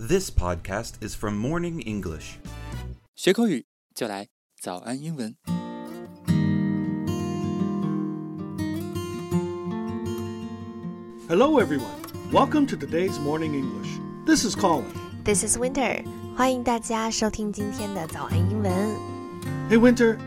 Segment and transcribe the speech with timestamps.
[0.00, 2.39] This podcast is from Morning English.
[3.13, 4.29] 学口语就来
[4.59, 5.35] 早安英文。
[11.27, 11.83] Hello, everyone.
[12.31, 13.99] Welcome to today's Morning English.
[14.25, 14.85] This is Colin.
[15.25, 16.03] This is Winter，
[16.37, 18.71] 欢迎大家收听今天的早安英文。
[19.69, 20.17] Hey, Winter,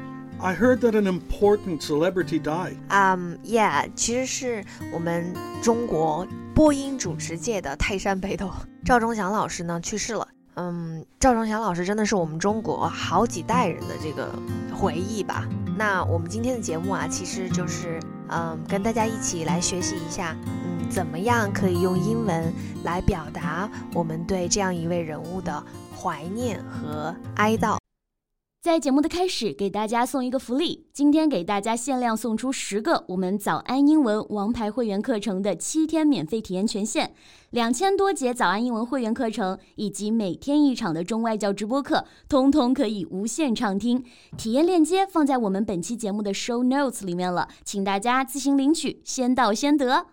[0.40, 2.76] I heard that an important celebrity died.
[2.90, 8.48] Um, yeah，其实是我们中国 播音主持界的泰山北斗
[8.84, 10.28] 赵忠祥老师呢去世了。
[10.54, 14.30] 嗯，赵忠祥老师真的是我们中国好几代人的这个
[14.72, 15.48] 回忆吧。
[15.76, 17.98] 那我们今天的节目啊，其实就是
[18.28, 25.60] 嗯，跟大家一起来学习一下，嗯，怎么样可以用英文来表达我们对这样一位人物的
[25.92, 27.76] 怀念和哀悼。
[28.63, 37.13] 在节目的开始，给大家送一个福利，今天给大家限量送出十个我们早安英文王牌会员课程的七天免费体验权限，
[37.51, 44.03] 两千多节早安英文会员课程以及每天一场的中外教直播课，通通可以无限畅听。
[44.37, 50.07] 体验链接放在我们本期节目的 show notes 里面了，请大家自行领取，先到先得。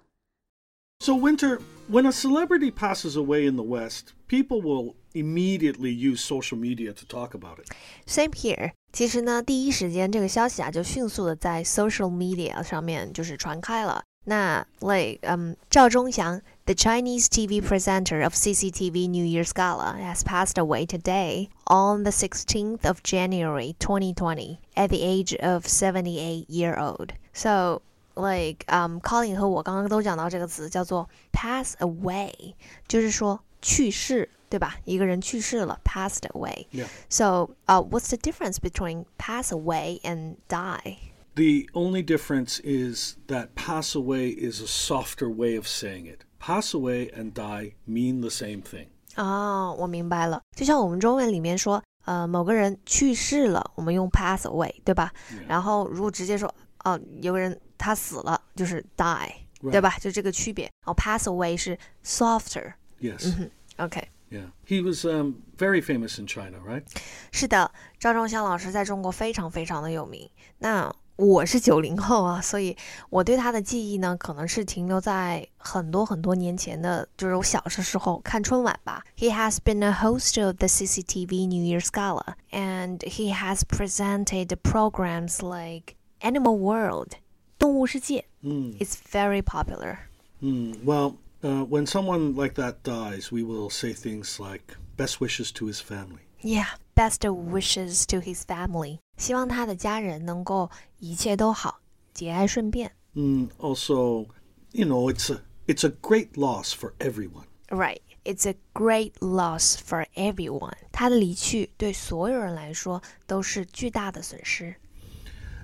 [1.00, 1.58] So, Winter,
[1.90, 7.04] when a celebrity passes away in the West, people will immediately use social media to
[7.06, 7.66] talk about it.
[8.06, 8.72] Same here。
[8.92, 14.02] 其实呢，第一时间这个消息啊，就迅速的在 social media 上面就是传开了。
[14.28, 22.02] 那 like 嗯，赵忠祥，the Chinese TV presenter of CCTV New Year's Gala has passed away today on
[22.02, 27.10] the 16th of January 2020 at the age of 78 year old.
[27.32, 27.82] So
[28.16, 32.54] like 嗯、um,，Colin 和我刚刚都讲到这个词叫做 pass away，
[32.88, 34.76] 就是说去世， 对吧？
[34.84, 36.66] 一个人去世了，passed away。
[36.72, 36.86] Yeah.
[37.08, 40.98] So, uh, what's the difference between pass away and die?
[41.34, 46.20] The only difference is that pass away is a softer way of saying it.
[46.38, 48.86] Pass away and die mean the same thing.
[49.16, 50.40] 哦，我明白了。
[50.54, 55.48] 就像我们中文里面说，呃，某个人去世了，我们用 pass away，对吧 Yeah.
[55.48, 59.28] 然后如果直接说，哦、有个人他死了，就是 die，、
[59.60, 59.72] Right.
[59.72, 59.98] 对吧？
[59.98, 60.70] 就这个区别。
[60.84, 62.74] 哦，pass away 是 softer。
[63.00, 63.48] Yes.
[63.78, 64.50] OK， Yeah.
[64.66, 66.82] He was um, very famous in China, right?
[67.30, 70.28] 是的，赵忠祥老师在中国非常非常的有名。
[70.58, 72.76] 那我是九零后啊，所以
[73.08, 79.04] 我对他的记忆呢，可能是停留在很多很多年前的，就是我小的时候看春晚吧。
[79.16, 85.38] He has been a host of the CCTV New Year's Gala, and he has presented programs
[85.40, 87.12] like Animal World,
[87.58, 88.26] 动物世界.
[88.42, 88.76] Mm.
[88.78, 89.98] It's very popular.
[90.42, 95.52] Mm, well, uh, when someone like that dies, we will say things like best wishes
[95.52, 96.22] to his family.
[96.40, 99.00] Yeah, best wishes to his family.
[99.16, 101.80] 希望他的家人能够一切都好，
[102.12, 102.92] 节哀顺变。
[103.14, 104.26] Mm, also,
[104.72, 107.46] you know, it's a it's a great loss for everyone.
[107.68, 108.00] Right.
[108.24, 110.76] It's a great loss for everyone.
[110.92, 114.74] 他的离去对所有人来说都是巨大的损失。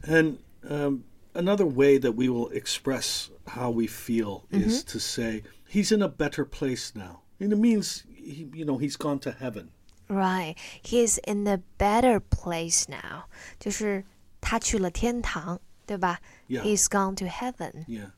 [0.04, 0.36] And
[0.68, 1.02] um,
[1.34, 6.08] another way that we will express how we feel is to say he's in a
[6.08, 7.20] better place now.
[7.40, 9.70] And it means he, you know he's gone to heaven.
[10.08, 10.56] Right.
[10.82, 13.24] He's in a better place now.
[13.58, 14.04] 就是
[14.40, 16.62] 他去了天堂，对吧 Yeah.
[16.62, 17.84] He's gone to heaven.
[17.86, 18.10] Yeah,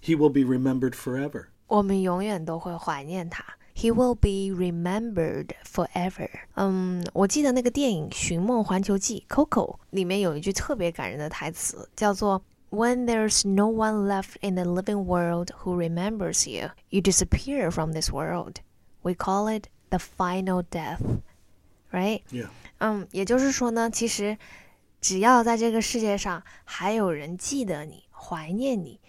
[0.00, 1.46] he will be remembered forever.
[1.66, 3.44] 我们永远都会怀念他。
[3.74, 6.28] He will be remembered forever。
[6.54, 17.70] 嗯，我记得那个电影《寻梦环球记》（Coco） 里面有一句特别感人的台词，叫做 “When there's no one left in the living world who remembers you, you disappear
[17.70, 18.60] from this world.
[19.02, 21.00] We call it the final death.”
[21.92, 22.22] Right？
[22.30, 22.50] Yeah.
[22.78, 24.38] 嗯，也就是说呢，其实
[25.00, 29.00] 只要在这个世界上还有人记得你、怀念你，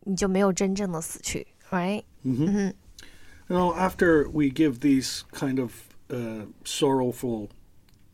[0.00, 2.04] 你就没有真正的死去，right？
[2.22, 2.72] You
[3.48, 5.72] know, after we give these kind of
[6.08, 7.48] uh, sorrowful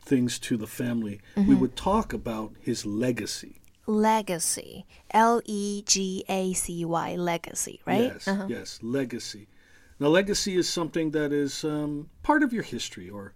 [0.05, 3.56] things to the family, we would talk about his legacy.
[3.88, 8.12] Legacy, L E G A C Y, legacy, right?
[8.12, 8.46] Yes, Uh-huh.
[8.46, 9.48] yes, legacy.
[9.98, 13.32] Now, legacy is something that is um, part of your history or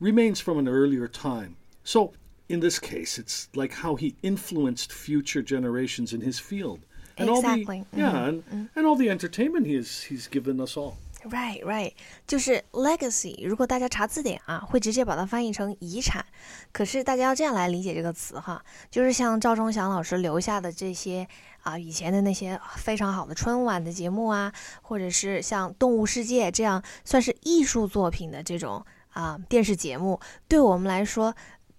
[0.00, 1.56] remains from an earlier time.
[1.84, 2.12] So,
[2.48, 6.80] in this case, it's like how he influenced future generations in his field.
[7.16, 7.78] And Exactly.
[7.78, 10.98] all the yeah, and, and all the entertainment he has, he's given us all.
[11.30, 11.92] Right, right，
[12.26, 13.46] 就是 legacy。
[13.46, 16.24] 如果大家查字典啊，会直接把它翻译成遗产。
[16.72, 21.26] 可是大家要这样来理解这个词哈，就是像赵忠祥老师留下的这些
[21.62, 24.52] 啊，以前的那些非常好的春晚的节目啊，
[24.82, 30.18] 或者是像《动物世界》这样算是艺术作品的这种啊电视节目，
[30.48, 31.32] 对我们来说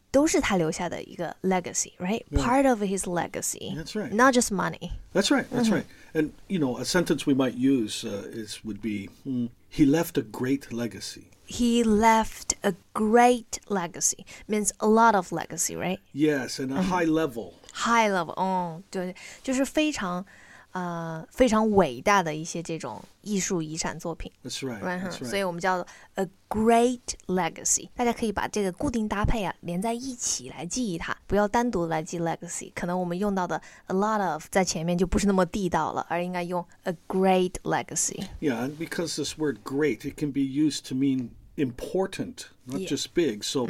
[0.10, 3.76] 都是他留下的一个 legacy，right？Part of his legacy.
[3.76, 4.14] That's right.
[4.14, 4.92] Not just money.
[5.12, 5.46] That's right.
[5.52, 5.84] That's right.
[6.15, 10.17] And you know, a sentence we might use uh, is would be, hmm, "He left
[10.19, 15.99] a great legacy." he left a great legacy means a lot of legacy, right?
[16.13, 17.55] Yes, and a high level.
[17.73, 20.27] High level，哦，对，就是非常
[20.73, 24.31] 呃非常伟大的一些这种艺术遗产作品。
[24.45, 24.81] That's right.
[24.81, 25.39] Right, That's 所 right.
[25.39, 27.89] 以我们叫做 a great legacy。
[27.95, 32.73] 大家可以把这个固定搭配啊连在一起来记忆它，不要单独来记 legacy。
[32.75, 38.25] 可能我们用到的 a lot of 在前面就不是那么地道了，而应该用 a great legacy。
[38.41, 42.89] Yeah, and because this word great, it can be used to mean important, not Yeah.
[42.89, 43.43] just big.
[43.43, 43.67] So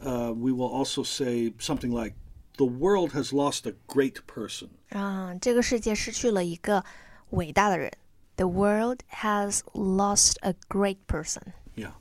[0.00, 2.14] uh, we will also say something like,
[2.56, 4.68] the world has lost a great person.
[4.90, 6.84] 啊，这个世界失去了一个
[7.30, 7.92] 伟大的人。
[8.36, 11.52] The world has lost a great person。
[11.74, 11.92] Yeah.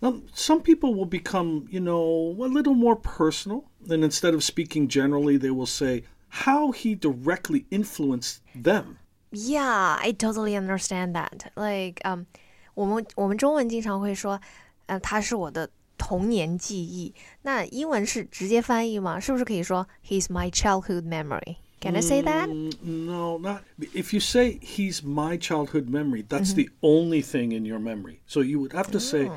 [0.00, 3.64] Um, some people will become, you know, a little more personal.
[3.88, 8.98] And instead of speaking generally, they will say how he directly influenced them.
[9.32, 11.50] Yeah, I totally understand that.
[11.56, 12.26] Like, um,
[12.74, 14.40] 我们我们中文经常会说，
[14.86, 17.14] 呃，他是我的 童年记忆。
[17.42, 19.20] 那英文是直接翻译吗？
[19.20, 21.56] 是不是可以说 He's my childhood memory?
[21.80, 22.48] Can I say that?
[22.48, 23.62] Mm, no, not.
[23.94, 28.20] If you say he's my childhood memory, that's the only thing in your memory.
[28.26, 29.30] So you would have to say,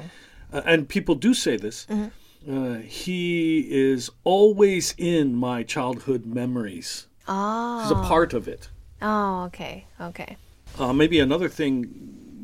[0.52, 1.88] uh, and people do say this.
[2.46, 7.08] Uh, he is always in my childhood memories.
[7.26, 8.68] He's a 哦 part of it.
[9.00, 10.36] 哦，OK OK，
[10.78, 11.86] Uh, maybe another thing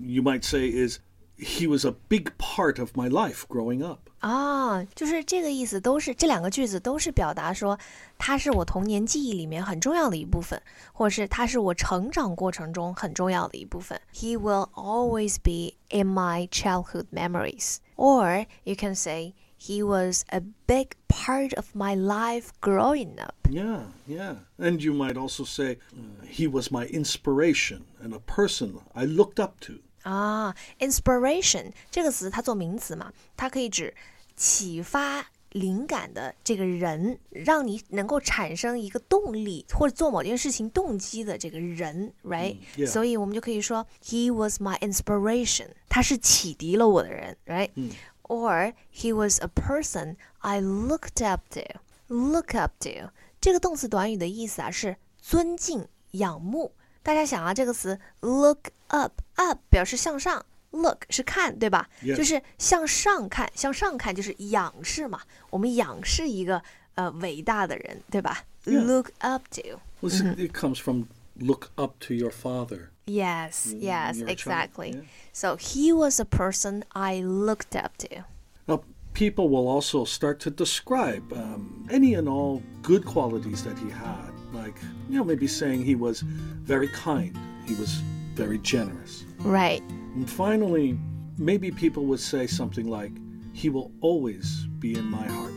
[0.01, 0.99] you might say is
[1.37, 4.02] he was a big part of my life growing up.
[4.23, 7.79] 啊，就是这个意思，都是这两个句子都是表达说
[8.17, 10.61] 他是我童年记忆里面很重要的一部分，
[10.91, 13.99] 或者是他是我成长过程中很重要的一部分。
[14.13, 17.77] He will always be in my childhood memories.
[17.95, 23.35] Or you can say he was a big part of my life growing up.
[23.49, 24.35] Yeah, yeah.
[24.57, 29.41] And you might also say uh, he was my inspiration and a person I looked
[29.41, 29.79] up to.
[30.03, 33.93] 啊，inspiration 这个词它做名词嘛，它可以指
[34.36, 51.60] 启发灵感的这个人，让你能够产生一个动力或者做某件事情动机的这个人，right？、yeah 所以我们就可以说 he was my inspiration，他是启迪了我的人，right？Or he was a person I looked up to.
[52.08, 53.10] Look up to
[53.40, 56.74] 这个动词短语的意思啊是尊敬、仰慕。
[57.02, 62.15] 大家想啊，这个词 look up，up 表示向上 ，look 是看，对吧 Yes.
[62.15, 65.21] 就是向上看，向上看就是仰视嘛。
[65.49, 66.61] 我们仰视一个
[66.95, 68.83] 呃伟大的人，对吧 Yeah.
[68.83, 69.79] Look up to.
[70.01, 71.05] Well, this- It comes from
[71.39, 72.89] look up to your father.
[73.05, 74.91] Yes, yes, your child, exactly.
[74.91, 75.01] yeah.
[75.33, 78.25] So he was a person I looked up to.
[78.67, 78.83] Now,
[79.13, 84.31] people will also start to describe um, any and all good qualities that he had,
[84.53, 84.75] like,
[85.09, 87.35] you know, maybe saying he was very kind,
[87.65, 87.99] he was
[88.35, 89.25] very generous.
[89.43, 89.81] Right.
[90.15, 90.97] And finally,
[91.37, 93.11] maybe people would say something like,
[93.53, 95.53] he will always be in my heart.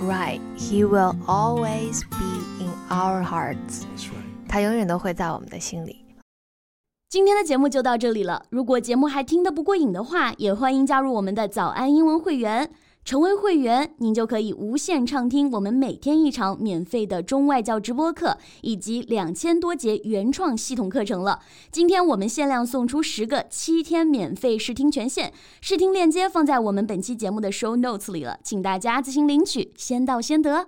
[0.00, 0.40] Right.
[0.56, 3.84] He will always be in our hearts.
[3.84, 4.48] That's right.
[4.48, 6.04] 他永远都会在我们的心里。
[7.08, 8.46] 今天的节目就到这里了。
[8.50, 12.70] 如果节目还听得不过瘾的话，也欢迎加入我们的早安英文会员。
[13.07, 21.39] 成为会员，您就可以无限畅听我们每天一场免费的中外教直播课，以及两千多节原创系统课程了。
[21.71, 25.31] 今天我们限量送出十个七天免费试听权限，
[25.61, 30.67] 试听链接放在我们本期节目的 show notes 里了，请大家自行领取，先到先得。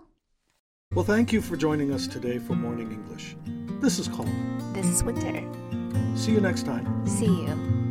[0.95, 3.35] Well, thank you for joining us today for Morning English.
[3.81, 4.31] This is Colin.
[4.73, 5.43] This is Winter.
[6.15, 6.85] See you next time.
[7.05, 7.88] See you.